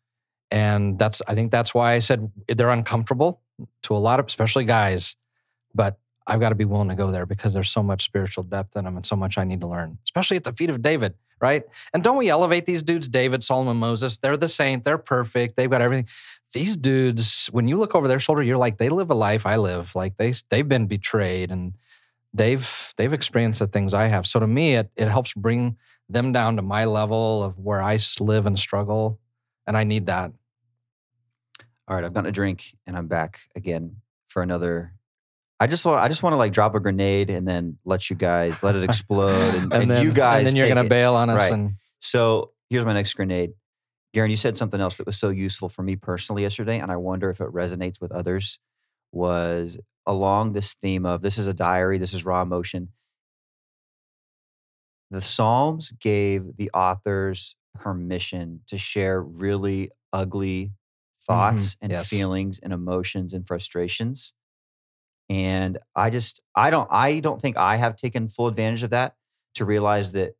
[0.50, 3.40] And that's, I think that's why I said they're uncomfortable
[3.82, 5.16] to a lot of, especially guys.
[5.74, 8.76] But I've got to be willing to go there because there's so much spiritual depth
[8.76, 11.14] in them and so much I need to learn, especially at the feet of David,
[11.40, 11.62] right?
[11.94, 14.18] And don't we elevate these dudes, David, Solomon, Moses?
[14.18, 16.06] They're the saint, they're perfect, they've got everything.
[16.54, 19.56] These dudes, when you look over their shoulder, you're like, they live a life I
[19.56, 19.94] live.
[19.94, 21.74] Like they they've been betrayed and
[22.32, 24.26] they've they've experienced the things I have.
[24.26, 25.76] So to me, it it helps bring
[26.08, 29.20] them down to my level of where I live and struggle,
[29.66, 30.32] and I need that.
[31.86, 33.96] All right, I've gotten a drink and I'm back again
[34.28, 34.92] for another.
[35.60, 38.16] I just want I just want to like drop a grenade and then let you
[38.16, 40.88] guys let it explode and, and, then, you guys and then you're gonna it.
[40.88, 41.52] bail on us Right.
[41.52, 43.52] and So here's my next grenade.
[44.18, 46.96] Garen, you said something else that was so useful for me personally yesterday, and I
[46.96, 48.58] wonder if it resonates with others.
[49.12, 52.88] Was along this theme of this is a diary, this is raw emotion.
[55.12, 61.32] The Psalms gave the authors permission to share really ugly mm-hmm.
[61.32, 62.08] thoughts and yes.
[62.08, 64.34] feelings and emotions and frustrations.
[65.28, 69.14] And I just I don't I don't think I have taken full advantage of that
[69.54, 70.32] to realize that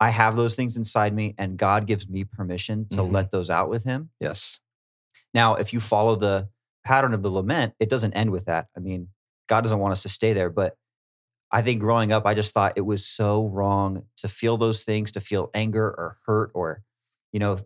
[0.00, 3.12] I have those things inside me and God gives me permission to Mhm.
[3.12, 4.10] let those out with him.
[4.20, 4.60] yes,
[5.34, 6.48] Now, if you follow the
[6.84, 8.68] pattern of the lament, it doesn't end with that.
[8.76, 9.08] I mean,
[9.48, 10.76] God doesn't want us to stay there, but
[11.50, 15.12] I think growing up, I just thought it was so wrong to feel those things,
[15.12, 16.82] to feel anger or hurt or,
[17.32, 17.58] you know,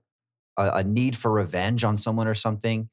[0.57, 2.91] a, a need for revenge on someone or something,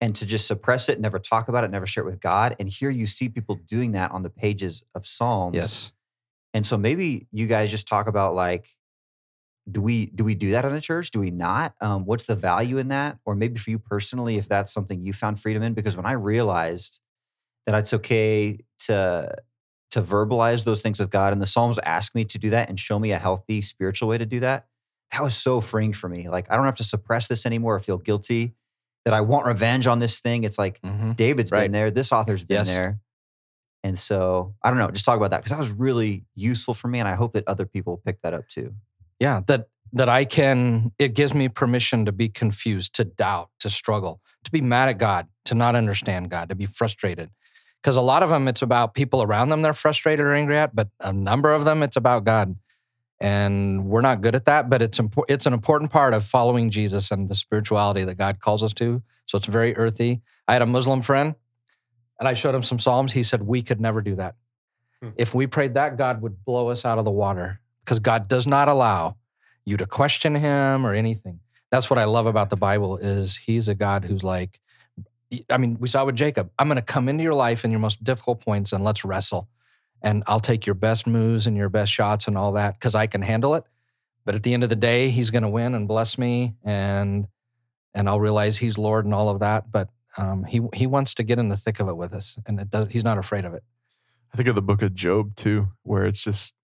[0.00, 2.54] and to just suppress it, never talk about it, never share it with God.
[2.58, 5.56] And here you see people doing that on the pages of Psalms.
[5.56, 5.92] yes,
[6.54, 8.68] And so maybe you guys just talk about like,
[9.70, 11.10] do we do we do that in the church?
[11.10, 11.74] Do we not?
[11.80, 13.18] Um, what's the value in that?
[13.24, 16.12] Or maybe for you personally, if that's something you found freedom in, because when I
[16.12, 17.00] realized
[17.66, 19.32] that it's okay to
[19.92, 22.80] to verbalize those things with God, and the Psalms ask me to do that and
[22.80, 24.66] show me a healthy spiritual way to do that,
[25.12, 26.28] that was so freeing for me.
[26.28, 28.54] Like I don't have to suppress this anymore or feel guilty
[29.04, 30.42] that I want revenge on this thing.
[30.44, 31.14] It's like Mhm.
[31.14, 31.64] David's Right.
[31.64, 32.68] been there, this author's been Yes.
[32.68, 33.00] there.
[33.84, 36.88] And so I don't know, just talk about that because that was really useful for
[36.88, 36.98] me.
[37.00, 38.74] And I hope that other people pick that up too.
[39.18, 39.42] yeah.
[39.46, 40.92] That that I can.
[40.98, 44.98] It gives me permission to be confused, to doubt, to struggle, to be mad at
[44.98, 47.30] God, to not understand God, to be frustrated.
[47.82, 50.74] Because a lot of them, it's about people around them they're frustrated or angry at,
[50.74, 52.56] but a number of them, it's about God.
[53.20, 56.70] And we're not good at that, but it's impor- it's an important part of following
[56.70, 59.02] Jesus and the spirituality that God calls us to.
[59.26, 60.22] So it's very earthy.
[60.48, 61.34] I had a Muslim friend,
[62.18, 63.12] and I showed him some Psalms.
[63.12, 64.36] He said, We could never do that.
[65.02, 65.10] Hmm.
[65.16, 68.46] If we prayed that, God would blow us out of the water because God does
[68.46, 69.16] not allow
[69.64, 71.40] you to question him or anything.
[71.70, 74.60] That's what I love about the Bible is he's a God who's like,
[75.48, 77.80] I mean, we saw with Jacob, I'm going to come into your life in your
[77.80, 79.48] most difficult points and let's wrestle.
[80.02, 83.06] And I'll take your best moves and your best shots and all that because I
[83.06, 83.64] can handle it.
[84.24, 87.26] But at the end of the day, he's going to win and bless me and
[87.94, 89.70] and I'll realize he's Lord and all of that.
[89.70, 92.60] But um, he he wants to get in the thick of it with us, and
[92.60, 92.88] it does.
[92.88, 93.62] He's not afraid of it.
[94.32, 96.54] I think of the book of Job too, where it's just,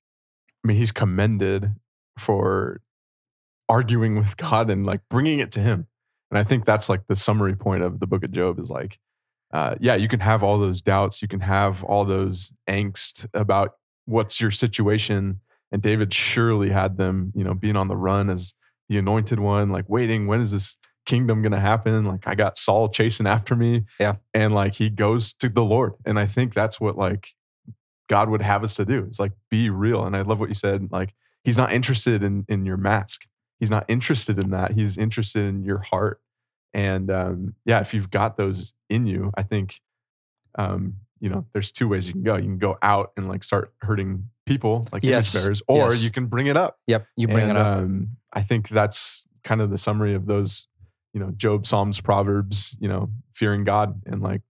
[0.65, 1.75] I mean, he's commended
[2.19, 2.81] for
[3.69, 5.87] arguing with God and like bringing it to him.
[6.31, 8.99] And I think that's like the summary point of the book of Job is like,
[9.53, 13.75] uh, yeah, you can have all those doubts, you can have all those angst about
[14.07, 15.41] what's your situation.
[15.71, 18.55] And David surely had them, you know, being on the run as
[18.89, 22.05] the anointed one, like waiting, when is this kingdom going to happen?
[22.05, 23.87] Like I got Saul chasing after me.
[23.99, 24.17] Yeah.
[24.33, 25.95] And like he goes to the Lord.
[26.05, 27.31] And I think that's what like
[28.09, 29.05] God would have us to do.
[29.09, 30.05] It's like be real.
[30.05, 30.93] And I love what you said.
[30.93, 33.27] Like he's not interested in in your mask.
[33.59, 34.73] He's not interested in that.
[34.73, 36.21] He's interested in your heart.
[36.73, 39.81] And um, yeah, if you've got those in you, I think
[40.59, 42.37] um, you know there's two ways you can go.
[42.37, 45.35] You can go out and like start hurting people, like Yes.
[45.35, 46.03] image bearers, or Yes.
[46.05, 46.79] you can bring it up.
[46.87, 47.79] Yep, you bring And, it up.
[47.79, 50.69] Um, I think that's kind of the summary of those,
[51.19, 52.79] you know, Job, Psalms, Proverbs.
[52.81, 54.43] You know, fearing God and like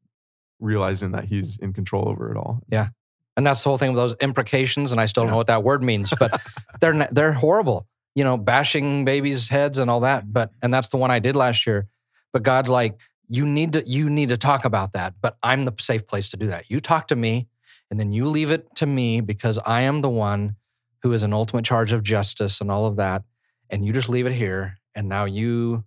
[0.61, 2.61] realizing that He's in control over it all.
[2.71, 2.89] Yeah.
[3.37, 5.33] And that's the whole thing with those imprecations, and I still don't Yeah.
[5.33, 6.41] know what that word means, but
[6.81, 7.87] they're they're horrible.
[8.15, 10.33] You know, bashing babies' heads and all that.
[10.33, 11.87] But and that's the one I did last year.
[12.33, 15.15] But God's like, you need to you need to talk about that.
[15.21, 16.69] But I'm the safe place to do that.
[16.71, 17.47] You talk to me,
[17.91, 20.57] and then you leave it to me because I am the one
[21.03, 23.23] who is in ultimate charge of justice and all of that.
[23.71, 25.85] and you just leave it here and now you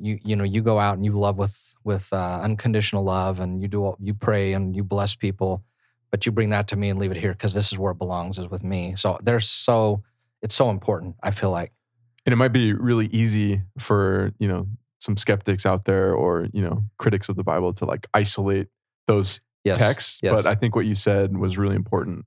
[0.00, 3.60] you you know you go out and you love with with uh, unconditional love and
[3.62, 5.62] you do you pray and you bless people
[6.10, 7.98] but you bring that to me and leave it here because this is where it
[7.98, 10.02] belongs is with me so there's so
[10.42, 11.72] it's so important i feel like
[12.26, 14.66] and it might be really easy for you know
[15.00, 18.68] some skeptics out there or you know critics of the bible to like isolate
[19.06, 20.32] those yes texts yes.
[20.34, 22.24] but i think what you said was really important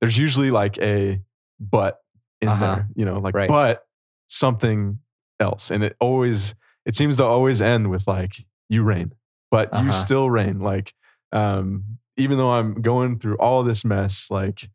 [0.00, 1.20] there's usually like a
[1.60, 2.00] but
[2.40, 2.74] in Uh-huh.
[2.74, 3.48] there you know like Right.
[3.48, 3.84] but
[4.28, 4.98] something
[5.40, 6.54] else and it always
[6.86, 8.34] it seems to always end with like
[8.68, 9.12] you reign
[9.50, 9.84] but Uh-huh.
[9.84, 10.92] you still reign like
[11.32, 14.68] um even though i'm going through all this mess like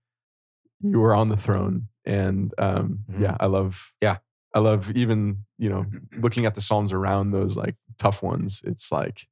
[0.82, 3.22] you are on the throne and um Mhm.
[3.22, 4.18] yeah i love Yeah.
[4.54, 5.86] i love even you know
[6.20, 9.28] looking at the psalms around those like tough ones it's like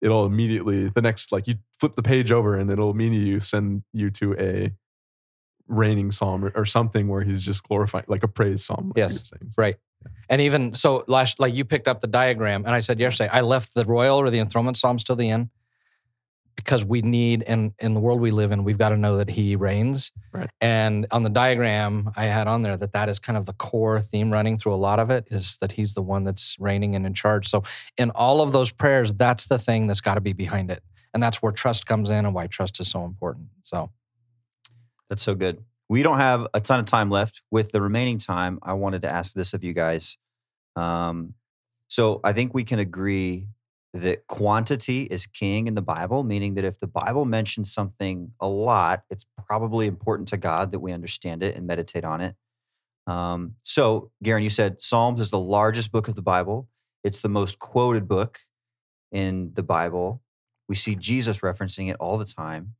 [0.00, 4.10] it'll immediately the next like you flip the page over and it'll immediately send you
[4.10, 4.70] to a
[5.68, 9.12] reigning psalm or, something where he's just glorifying like a praise psalm like Yes.
[9.12, 9.50] were saying.
[9.52, 9.76] So, Right.
[10.28, 13.40] And even so, last like you picked up the diagram, and I said yesterday, I
[13.40, 15.50] left the royal or the enthronement psalms till the end
[16.54, 19.30] because we need in in the world we live in, we've got to know that
[19.30, 20.12] He reigns.
[20.32, 20.50] Right.
[20.60, 24.00] And on the diagram, I had on there that that is kind of the core
[24.00, 27.06] theme running through a lot of it is that He's the one that's reigning and
[27.06, 27.48] in charge.
[27.48, 27.62] So
[27.96, 30.82] in all of those prayers, that's the thing that's got to be behind it,
[31.14, 33.46] and that's where trust comes in and why trust is so important.
[33.62, 33.90] So
[35.08, 35.64] That's so good.
[35.88, 37.42] We don't have a ton of time left.
[37.50, 40.18] With the remaining time, I wanted to ask this of you guys.
[40.76, 41.34] Um,
[41.88, 43.46] so I think we can agree
[43.94, 48.48] that quantity is king in the Bible, meaning that if the Bible mentions something a
[48.48, 52.36] lot, it's probably important to God that we understand it and meditate on it.
[53.06, 56.68] Um, so, Garen, you said Psalms is the largest book of the Bible.
[57.02, 58.40] It's the most quoted book
[59.10, 60.22] in the Bible.
[60.68, 62.74] We see Jesus referencing it all the time.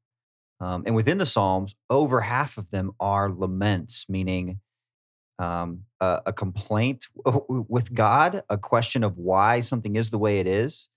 [0.60, 4.60] Um, and within the Psalms, over half of them are laments, meaning
[5.38, 7.06] um, a, a complaint
[7.48, 10.88] with God, a question of why something is the way it is,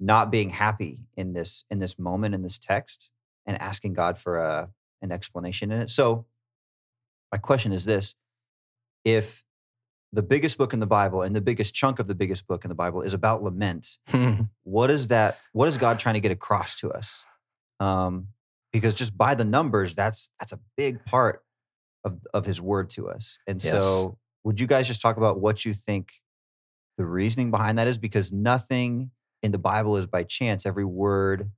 [0.00, 3.10] not being happy in this in this moment in this text,
[3.46, 4.70] and asking God for a
[5.02, 5.90] an explanation in it.
[5.90, 6.24] So,
[7.30, 8.14] my question is this:
[9.04, 9.44] If
[10.12, 12.70] the biggest book in the Bible and the biggest chunk of the biggest book in
[12.70, 13.98] the Bible is about lament,
[14.62, 17.26] what is that what is god trying to get across to us
[17.80, 18.28] um
[18.72, 21.42] because just by the numbers that's that's a big part
[22.04, 23.38] of of his word to us.
[23.46, 23.70] And Yes.
[23.70, 26.12] so would you guys just talk about what you think
[26.96, 27.98] the reasoning behind that is?
[27.98, 29.10] Because nothing
[29.42, 30.66] in the bible is by chance.
[30.66, 31.50] Every word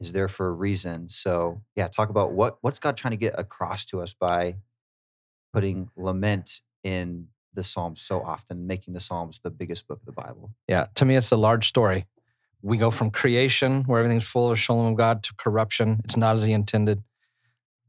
[0.00, 1.08] is there for a reason.
[1.08, 4.56] So yeah talk about what what's god trying to get across to us by
[5.52, 10.12] putting lament in the psalms so often making the psalms the biggest book of the
[10.12, 10.52] bible?
[10.68, 12.06] Yeah, to me, it's a large story.
[12.62, 16.00] We go from creation, where everything's full of shalom of God, to corruption.
[16.04, 17.02] It's not as He intended.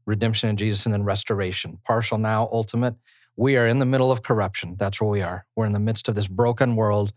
[0.06, 1.78] Redemption in Jesus, and then restoration.
[1.84, 2.94] Partial now, ultimate.
[3.36, 4.76] We are in the middle of corruption.
[4.78, 5.46] That's where we are.
[5.56, 7.12] We're in the midst of this broken world.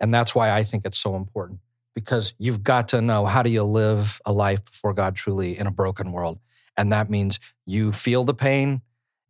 [0.00, 1.60] And that's why I think it's so important
[1.94, 5.66] because you've got to know how do you live a life before God truly in
[5.66, 6.38] a broken world.
[6.76, 8.82] And that means you feel the pain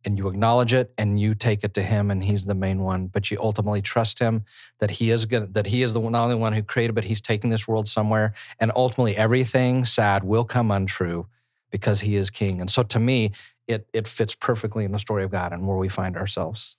[0.07, 3.07] and you acknowledge it and you take it to him and he's the main one
[3.07, 4.45] but you ultimately trust him
[4.79, 7.19] that he is good that he is the not only one who created but he's
[7.19, 11.27] taking this world somewhere and ultimately everything sad will come untrue
[11.71, 13.31] because he is king and so to me
[13.67, 16.77] it it fits perfectly in the story of god and where we find ourselves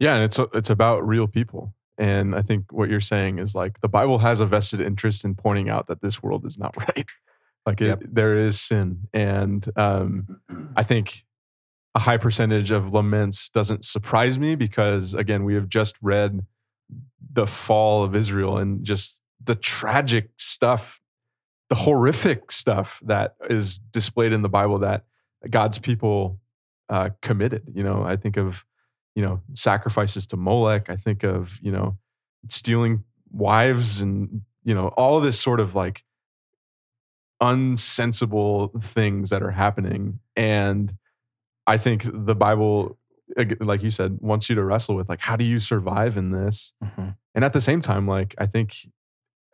[0.00, 1.74] Yeah, and it's it's about real people.
[1.98, 5.34] And I think what you're saying is like the Bible has a vested interest in
[5.36, 7.08] pointing out that this world is not right.
[7.66, 8.00] Like it, Yep.
[8.12, 10.40] there is sin, and um,
[10.74, 11.24] I think
[11.94, 16.44] a high percentage of laments doesn't surprise me because again, we have just read
[17.32, 21.00] the fall of Israel and just the tragic stuff,
[21.68, 25.04] the horrific stuff that is displayed in the Bible that
[25.48, 26.40] God's people
[26.88, 27.72] uh, committed.
[27.74, 28.64] You know, I think of
[29.14, 30.90] you know sacrifices to Molech.
[30.90, 31.96] I think of you know
[32.48, 36.04] stealing wives and you know all this sort of like
[37.42, 40.94] unsensible things that are happening and
[41.66, 42.98] i think the bible
[43.60, 46.74] like you said wants you to wrestle with like how do you survive in this?
[46.84, 47.08] Mm-hmm.
[47.34, 48.74] And at the same time like i think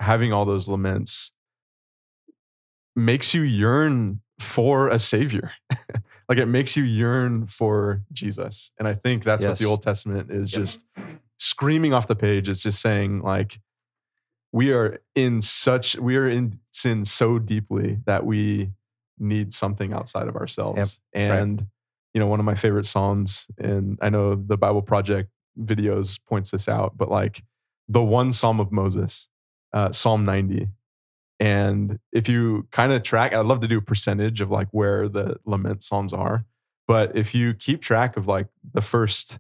[0.01, 1.33] having all those laments
[2.97, 5.53] makes you yearn for a savior.
[6.29, 8.71] Like it makes you yearn for jesus.
[8.79, 10.61] And i think that's what the old testament is Yep.
[10.61, 10.87] just
[11.39, 12.49] screaming off the page.
[12.49, 13.59] It's just saying like
[14.53, 18.71] we are in such we are in sin so deeply that we
[19.19, 21.01] need something outside of ourselves.
[21.13, 21.67] And
[22.15, 26.51] you know one of my favorite psalms and i know the bible project videos points
[26.51, 27.43] this out but like
[27.89, 29.29] the one psalm of moses
[29.73, 30.69] uh, psalm 90
[31.39, 35.09] and if you kind of track i'd love to do a percentage of like where
[35.09, 36.45] the lament psalms are
[36.89, 39.39] but if you keep track of like the first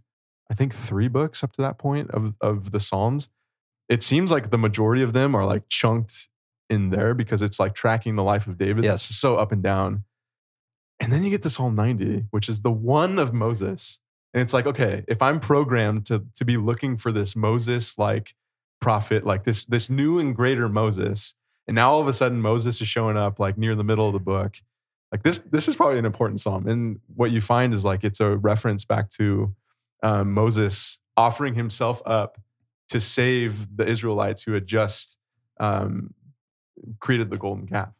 [0.50, 3.28] I think three books up to that point of of the Psalms.
[3.88, 6.28] It seems like the majority of them are like chunked
[6.68, 8.84] in there because it's like tracking the life of David.
[8.84, 9.10] Yes.
[9.10, 10.04] It's so up and down.
[11.00, 14.00] And then you get to Psalm 90, which is the one of Moses.
[14.34, 18.34] And it's like, okay, if I'm programmed to to be looking for this Moses like
[18.80, 21.34] prophet, like this this new and greater Moses,
[21.66, 24.12] and now all of a sudden Moses is showing up like near the middle of
[24.12, 24.56] the book.
[25.10, 26.68] Like this, this is probably an important psalm.
[26.68, 29.54] And what you find is like it's a reference back to
[30.02, 32.38] um, Moses offering himself up
[32.90, 35.18] to save the Israelites who had just
[35.58, 36.14] um,
[37.00, 37.90] created the golden calf.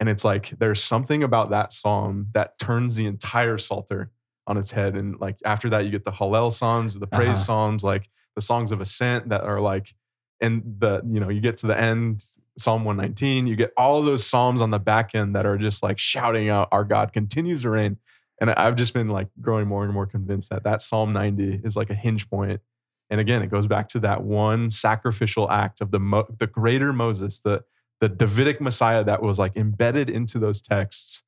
[0.00, 4.10] And it's like there's something about that psalm that turns the entire Psalter
[4.46, 4.96] on its head.
[4.96, 7.34] And like after that, you get the Hallel psalms, the praise Uh-huh.
[7.36, 9.94] psalms, like the songs of ascent that are like,
[10.40, 12.24] and the you know you get to the end,
[12.58, 13.46] Psalm 119.
[13.46, 16.68] You get all those psalms on the back end that are just like shouting out,
[16.72, 17.98] "Our God continues to reign."
[18.40, 21.76] And I've just been like growing more and more convinced that that Psalm 90 is
[21.76, 22.62] like a hinge point.
[23.10, 26.94] And again, it goes back to that one sacrificial act of the Mo- the greater
[26.94, 27.64] Moses, the
[28.00, 31.22] the Davidic Messiah that was like embedded into those texts.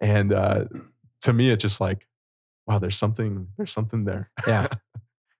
[0.00, 0.64] And uh,
[1.22, 2.06] to me, it's just like,
[2.66, 4.30] wow, there's something, there's something there.
[4.46, 4.68] Yeah.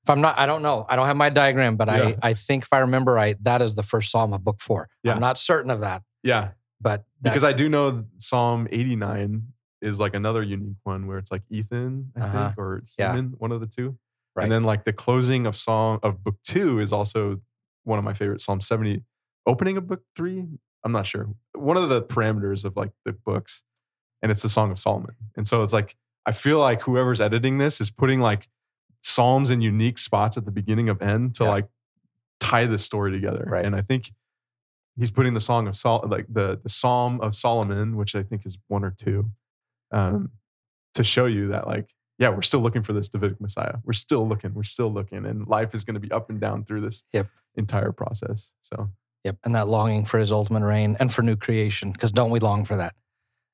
[0.05, 0.85] If I'm not, I don't know.
[0.89, 2.15] I don't have my diagram, but Yeah.
[2.21, 4.89] I, I think if I remember right, that is the first psalm of book four.
[5.05, 5.15] Yeah.
[5.15, 6.49] I'm not certain of that, Yeah,
[6.81, 9.45] but that- because I do know Psalm 89
[9.81, 12.47] is like another unique one where it's like Ethan, I Uh-huh.
[12.49, 13.17] think, or Yeah.
[13.39, 13.97] One of the two.
[14.35, 14.43] Right.
[14.45, 17.41] And then like the closing of Psalm of book two is also
[17.85, 19.05] one of my favorite Psalm 70.
[19.47, 20.47] Opening of book three,
[20.85, 21.29] I'm not sure.
[21.55, 23.63] One of the parameters of like the books,
[24.23, 25.15] and it's the Song of Solomon.
[25.37, 28.49] And so it's like I feel like whoever's editing this is putting like
[29.01, 31.51] psalms in unique spots at the beginning of end to Yeah.
[31.51, 31.69] like
[32.41, 33.45] tie this story together.
[33.49, 33.65] Right.
[33.65, 34.11] And I think
[34.99, 38.45] he's putting the song of Sol like the the Psalm of Solomon, which I think
[38.47, 39.31] is one or two,
[39.93, 40.31] um,
[40.95, 43.77] to show you that like yeah, we're still looking for this Davidic Messiah.
[43.85, 44.55] We're still looking.
[44.55, 47.27] We're still looking, and life is going to be up and down through this Yep.
[47.57, 48.53] entire process.
[48.61, 48.91] So
[49.25, 49.39] Yep.
[49.45, 52.65] And that longing for his ultimate reign and for new creation, because don't we long
[52.65, 52.95] for that?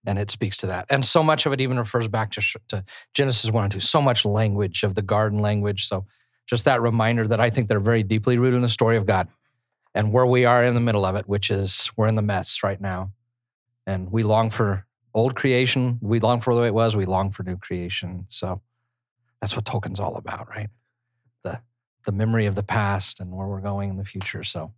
[0.07, 0.87] And it speaks to that.
[0.89, 3.81] And so much of it even refers back to, to Genesis 1 and 2.
[3.81, 5.87] So much language of the garden language.
[5.87, 6.07] So
[6.47, 9.29] just that reminder that I think they're very deeply rooted in the story of God
[9.95, 12.63] and where we are in the middle of it, which is we're in the mess
[12.63, 13.13] right now.
[13.87, 15.99] And we long for old creation.
[16.01, 16.97] We long for the way it was.
[16.97, 18.27] We long for new creation.
[18.29, 18.63] So
[19.41, 20.69] that's what Tolkien's all about, right?
[21.43, 21.61] The
[22.05, 24.43] the memory of the past and where we're going in the future.
[24.43, 24.73] So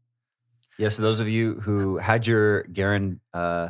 [0.80, 3.68] Yeah, so those of you who had your Garen uh,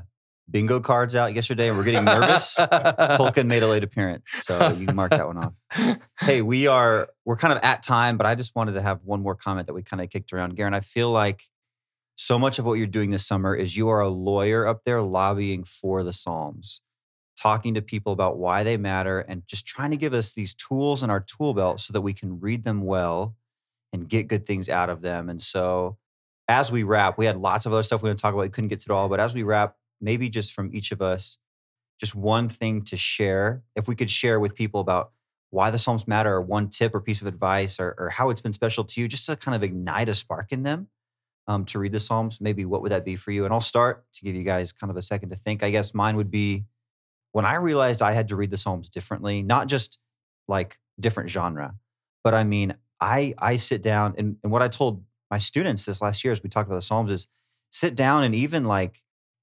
[0.49, 4.87] bingo cards out yesterday and were getting nervous, Tolkien made a late appearance, so you
[4.87, 5.99] can mark that one off.
[6.20, 9.23] Hey, we are we're kind of at time, but I just wanted to have one
[9.23, 10.55] more comment that we kind of kicked around.
[10.55, 11.42] Garen, I feel like
[12.14, 15.03] so much of what you're doing this summer is you are a lawyer up there
[15.03, 16.81] lobbying for the Psalms,
[17.37, 21.03] talking to people about why they matter, and just trying to give us these tools
[21.03, 23.35] in our tool belt so that we can read them well
[23.92, 25.29] and get good things out of them.
[25.29, 25.96] And so
[26.51, 28.43] as we wrap, we had lots of other stuff we want to talk about.
[28.43, 31.01] We couldn't get to it all, but as we wrap, maybe just from each of
[31.01, 31.39] us,
[32.01, 33.63] just one thing to share.
[33.77, 35.13] If we could share with people about
[35.51, 38.41] why the Psalms matter, or one tip or piece of advice, or, or how it's
[38.41, 40.89] been special to you, just to kind of ignite a spark in them
[41.47, 42.41] um, to read the Psalms.
[42.41, 43.45] Maybe what would that be for you?
[43.45, 45.63] And I'll start to give you guys kind of a second to think.
[45.63, 46.65] I guess mine would be
[47.31, 49.99] when I realized I had to read the Psalms differently, not just
[50.49, 51.77] like different genre,
[52.25, 56.03] but I mean, I I sit down and, and what I told my students this
[56.03, 57.27] last year as we talked about the Psalms is
[57.71, 59.03] sit down and even like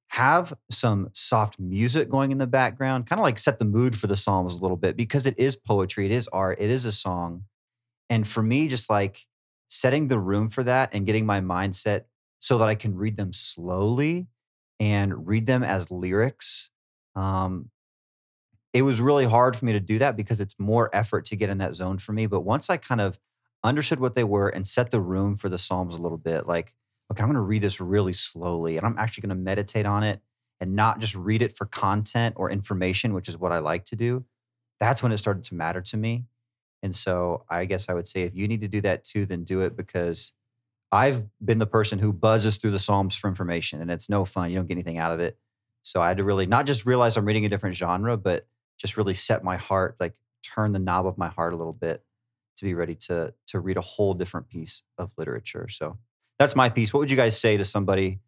[0.10, 4.08] have some soft music going in the background, kind of like set the mood for
[4.08, 6.92] the Psalms a little bit because it is poetry, it is art, it is a
[6.92, 7.44] song.
[8.10, 9.26] And for me, just like
[9.68, 12.04] setting the room for that and getting my mindset
[12.40, 14.28] so that I can read them slowly
[14.80, 16.70] and read them as lyrics.
[17.16, 17.70] Um,
[18.74, 21.50] it was really hard for me to do that because it's more effort to get
[21.50, 22.28] in that zone for me.
[22.28, 23.20] But once I kind of
[23.68, 26.74] understood what they were and set the room for the Psalms a little bit, like,
[27.12, 30.04] okay, I'm going to read this really slowly and I'm actually going to meditate on
[30.04, 30.22] it
[30.60, 33.96] and not just read it for content or information, which is what I like to
[33.96, 34.26] do.
[34.80, 36.26] That's when it started to matter to me.
[36.84, 39.44] And so I guess I would say if you need to do that too, then
[39.44, 40.34] do it because
[40.92, 44.50] I've been the person who buzzes through the Psalms for information and it's no fun.
[44.50, 45.38] You don't get anything out of it.
[45.84, 48.48] So I had to really not just realize I'm reading a different genre, but
[48.78, 50.14] just really set my heart, like
[50.44, 52.04] turn the knob of my heart a little bit
[52.58, 55.68] to be ready to to read a whole different piece of literature.
[55.70, 55.98] So
[56.40, 56.94] that's my piece.
[56.94, 58.20] What would you guys say to somebody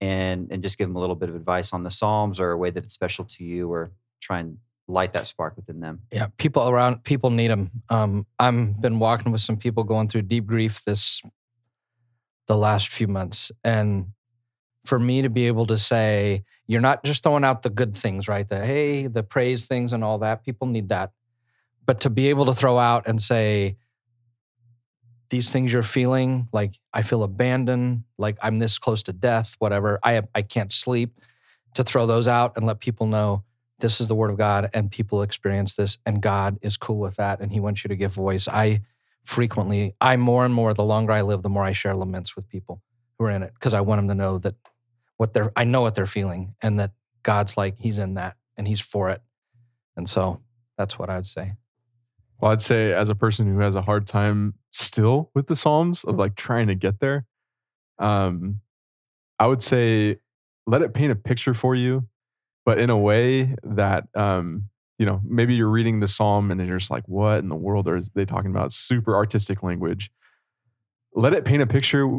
[0.00, 2.56] and and just give them a little bit of advice on the Psalms or a
[2.56, 4.58] way that it's special to you or try and
[4.88, 6.00] light that spark within them?
[6.12, 7.70] Yeah, people around people need them.
[7.88, 11.22] Um, I've been walking with some people going through deep grief this
[12.46, 14.06] the last few months, and
[14.84, 18.28] for me to be able to say you're not just throwing out the good things,
[18.28, 18.48] right?
[18.48, 20.44] The hey, the praise things and all that.
[20.44, 21.10] People need that,
[21.86, 23.76] but to be able to throw out and say
[25.30, 29.98] these things you're feeling, like I feel abandoned, like I'm this close to death, whatever.
[30.02, 31.20] I I can't sleep.
[31.74, 33.44] To throw those out and let people know
[33.80, 37.16] this is the word of God and people experience this and God is cool with
[37.16, 38.48] that and he wants you to give voice.
[38.48, 38.80] I
[39.24, 42.48] frequently, I more and more, the longer I live, the more I share laments with
[42.48, 42.80] people
[43.18, 44.54] who are in it because I want them to know that
[45.18, 48.66] what they're, I know what they're feeling and that God's like, he's in that and
[48.66, 49.20] he's for it.
[49.96, 50.40] And so
[50.78, 51.54] that's what I'd say.
[52.40, 56.04] Well, I'd say as a person who has a hard time still with the Psalms
[56.04, 57.24] of like trying to get there,
[57.98, 58.60] um,
[59.38, 60.18] I would say
[60.66, 62.06] let it paint a picture for you,
[62.64, 64.68] but in a way that um,
[64.98, 67.86] you know, maybe you're reading the Psalm and you're just like, what in the world
[67.88, 68.72] are they talking about?
[68.72, 70.10] Super artistic language.
[71.14, 72.18] Let it paint a picture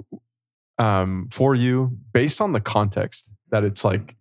[0.77, 4.15] um, for you based on the context that it's like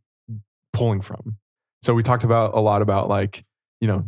[0.73, 1.37] pulling from.
[1.83, 3.45] So we talked about a lot about like,
[3.81, 4.05] you know,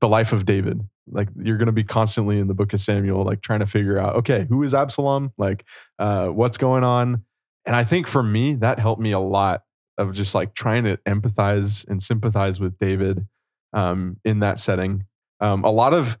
[0.00, 0.80] the life of David.
[1.10, 3.98] Like you're going to be constantly in the book of Samuel, like trying to figure
[3.98, 5.32] out, okay, who is Absalom?
[5.36, 5.64] Like,
[5.98, 7.24] uh, what's going on?
[7.66, 9.62] And I think for me, that helped me a lot
[9.98, 13.26] of just like trying to empathize and sympathize with David
[13.72, 15.04] um, in that setting.
[15.40, 16.18] Um, a lot of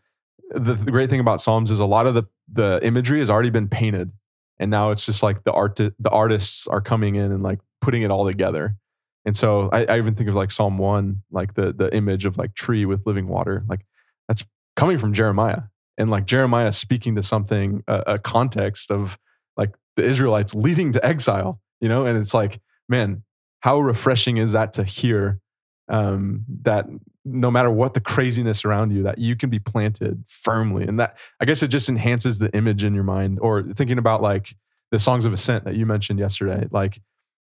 [0.50, 3.50] the, the, great thing about Psalms is a lot of the the imagery has already
[3.50, 4.10] been painted,
[4.58, 8.02] and now it's just like the art the artists are coming in and like putting
[8.02, 8.76] it all together.
[9.24, 12.36] And so I, I even think of like Psalm one, like the the image of
[12.36, 13.86] like tree with living water, like
[14.28, 14.44] that's
[14.76, 15.62] coming from Jeremiah,
[15.98, 19.18] and like Jeremiah speaking to something a, a context of
[19.56, 23.22] like the Israelites leading to exile, you know, and it's like man,
[23.60, 25.40] how refreshing is that to hear
[25.88, 26.86] um, that
[27.24, 30.84] no matter what the craziness around you, that you can be planted firmly.
[30.84, 34.22] And that, I guess it just enhances the image in your mind or thinking about
[34.22, 34.54] like
[34.90, 36.66] the songs of ascent that you mentioned yesterday.
[36.70, 37.00] Like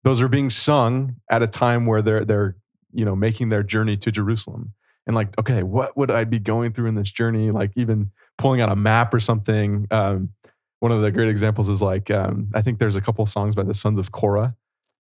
[0.05, 2.57] those are being sung at a time where they're, they're,
[2.93, 4.73] you know, making their journey to Jerusalem.
[5.09, 7.51] And like, okay, what would I be going through in this journey?
[7.51, 9.89] Like even pulling out a map or something.
[9.91, 10.31] Um,
[10.79, 13.65] one of the great examples is like, um, I think there's a couple songs by
[13.65, 14.55] the Sons of Korah.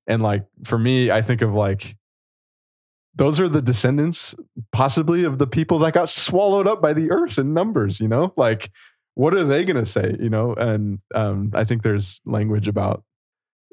[0.08, 1.94] And like, for me, I think of like,
[3.14, 4.34] those are the descendants
[4.72, 8.32] possibly of the people that got swallowed up by the earth in numbers you know
[8.36, 8.70] like
[9.14, 13.02] what are they to say you know and um, i think there's language about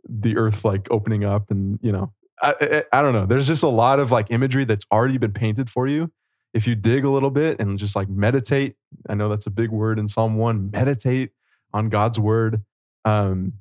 [0.10, 2.12] the earth like opening up and you know
[2.42, 5.32] I, I, I don't know there's just a lot of like imagery that's already been
[5.32, 6.12] painted for you
[6.56, 8.76] if you dig a little bit and just like meditate
[9.10, 11.32] i know that's a big word in psalm 1 meditate
[11.74, 12.64] on god's word
[13.06, 13.54] um,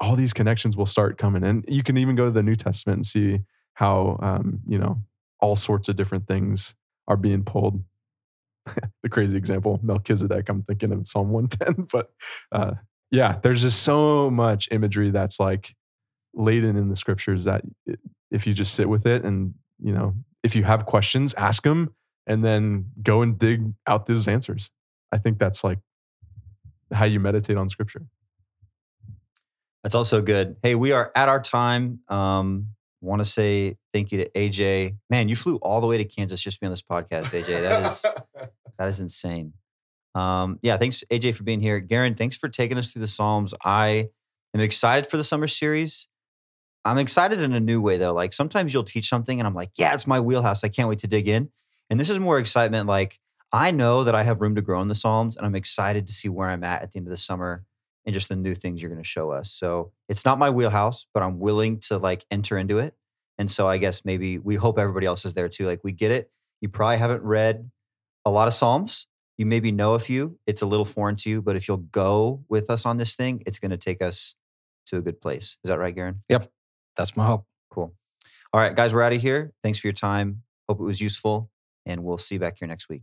[0.00, 2.96] all these connections will start coming and you can even go to the new testament
[2.96, 3.40] and see
[3.74, 4.98] how um, you know
[5.42, 6.74] all sorts of different things
[7.08, 7.82] are being pulled.
[9.02, 11.86] the crazy example, Melchizedek, I'm thinking of Psalm 110.
[11.92, 12.10] But
[12.52, 12.74] uh,
[13.10, 15.74] yeah, there's just so much imagery that's like
[16.32, 17.62] laden in the scriptures that
[18.30, 21.92] if you just sit with it and, you know, if you have questions, ask them
[22.26, 24.70] and then go and dig out those answers.
[25.10, 25.78] I think that's like
[26.92, 28.02] how you meditate on scripture.
[29.82, 30.56] That's also good.
[30.62, 32.00] Hey, we are at our time.
[32.08, 32.68] Um,
[33.00, 34.96] want to say thank you to AJ.
[35.10, 37.62] Man, you flew all the way to Kansas just to be on this podcast, AJ.
[37.62, 38.02] That is
[38.78, 39.54] that is insane.
[40.14, 41.80] Um, yeah, thanks AJ for being here.
[41.80, 43.54] Garen, thanks for taking us through the Psalms.
[43.64, 44.08] I
[44.54, 46.08] am excited for the summer series.
[46.84, 48.12] I'm excited in a new way though.
[48.12, 50.64] Like sometimes you'll teach something and I'm like, yeah, it's my wheelhouse.
[50.64, 51.50] I can't wait to dig in.
[51.90, 52.86] And this is more excitement.
[52.88, 53.18] Like
[53.52, 56.12] I know that I have room to grow in the Psalms, and I'm excited to
[56.12, 57.64] see where I'm at at the end of the summer
[58.04, 59.50] and just the new things you're going to show us.
[59.50, 62.94] So it's not my wheelhouse, but I'm willing to like enter into it.
[63.38, 65.66] And so I guess maybe we hope everybody else is there too.
[65.66, 66.30] Like we get it.
[66.60, 67.70] You probably haven't read
[68.24, 69.06] a lot of Psalms.
[69.38, 70.38] You maybe know a few.
[70.46, 73.42] It's a little foreign to you, but if you'll go with us on this thing,
[73.46, 74.34] it's going to take us
[74.86, 75.58] to a good place.
[75.64, 76.22] Is that right, Garen?
[76.28, 76.50] Yep.
[76.96, 77.46] That's my hope.
[77.70, 77.94] Cool.
[78.52, 79.52] All right, guys, we're out of here.
[79.62, 80.42] Thanks for your time.
[80.68, 81.50] Hope it was useful,
[81.86, 83.02] and we'll see you back here next week.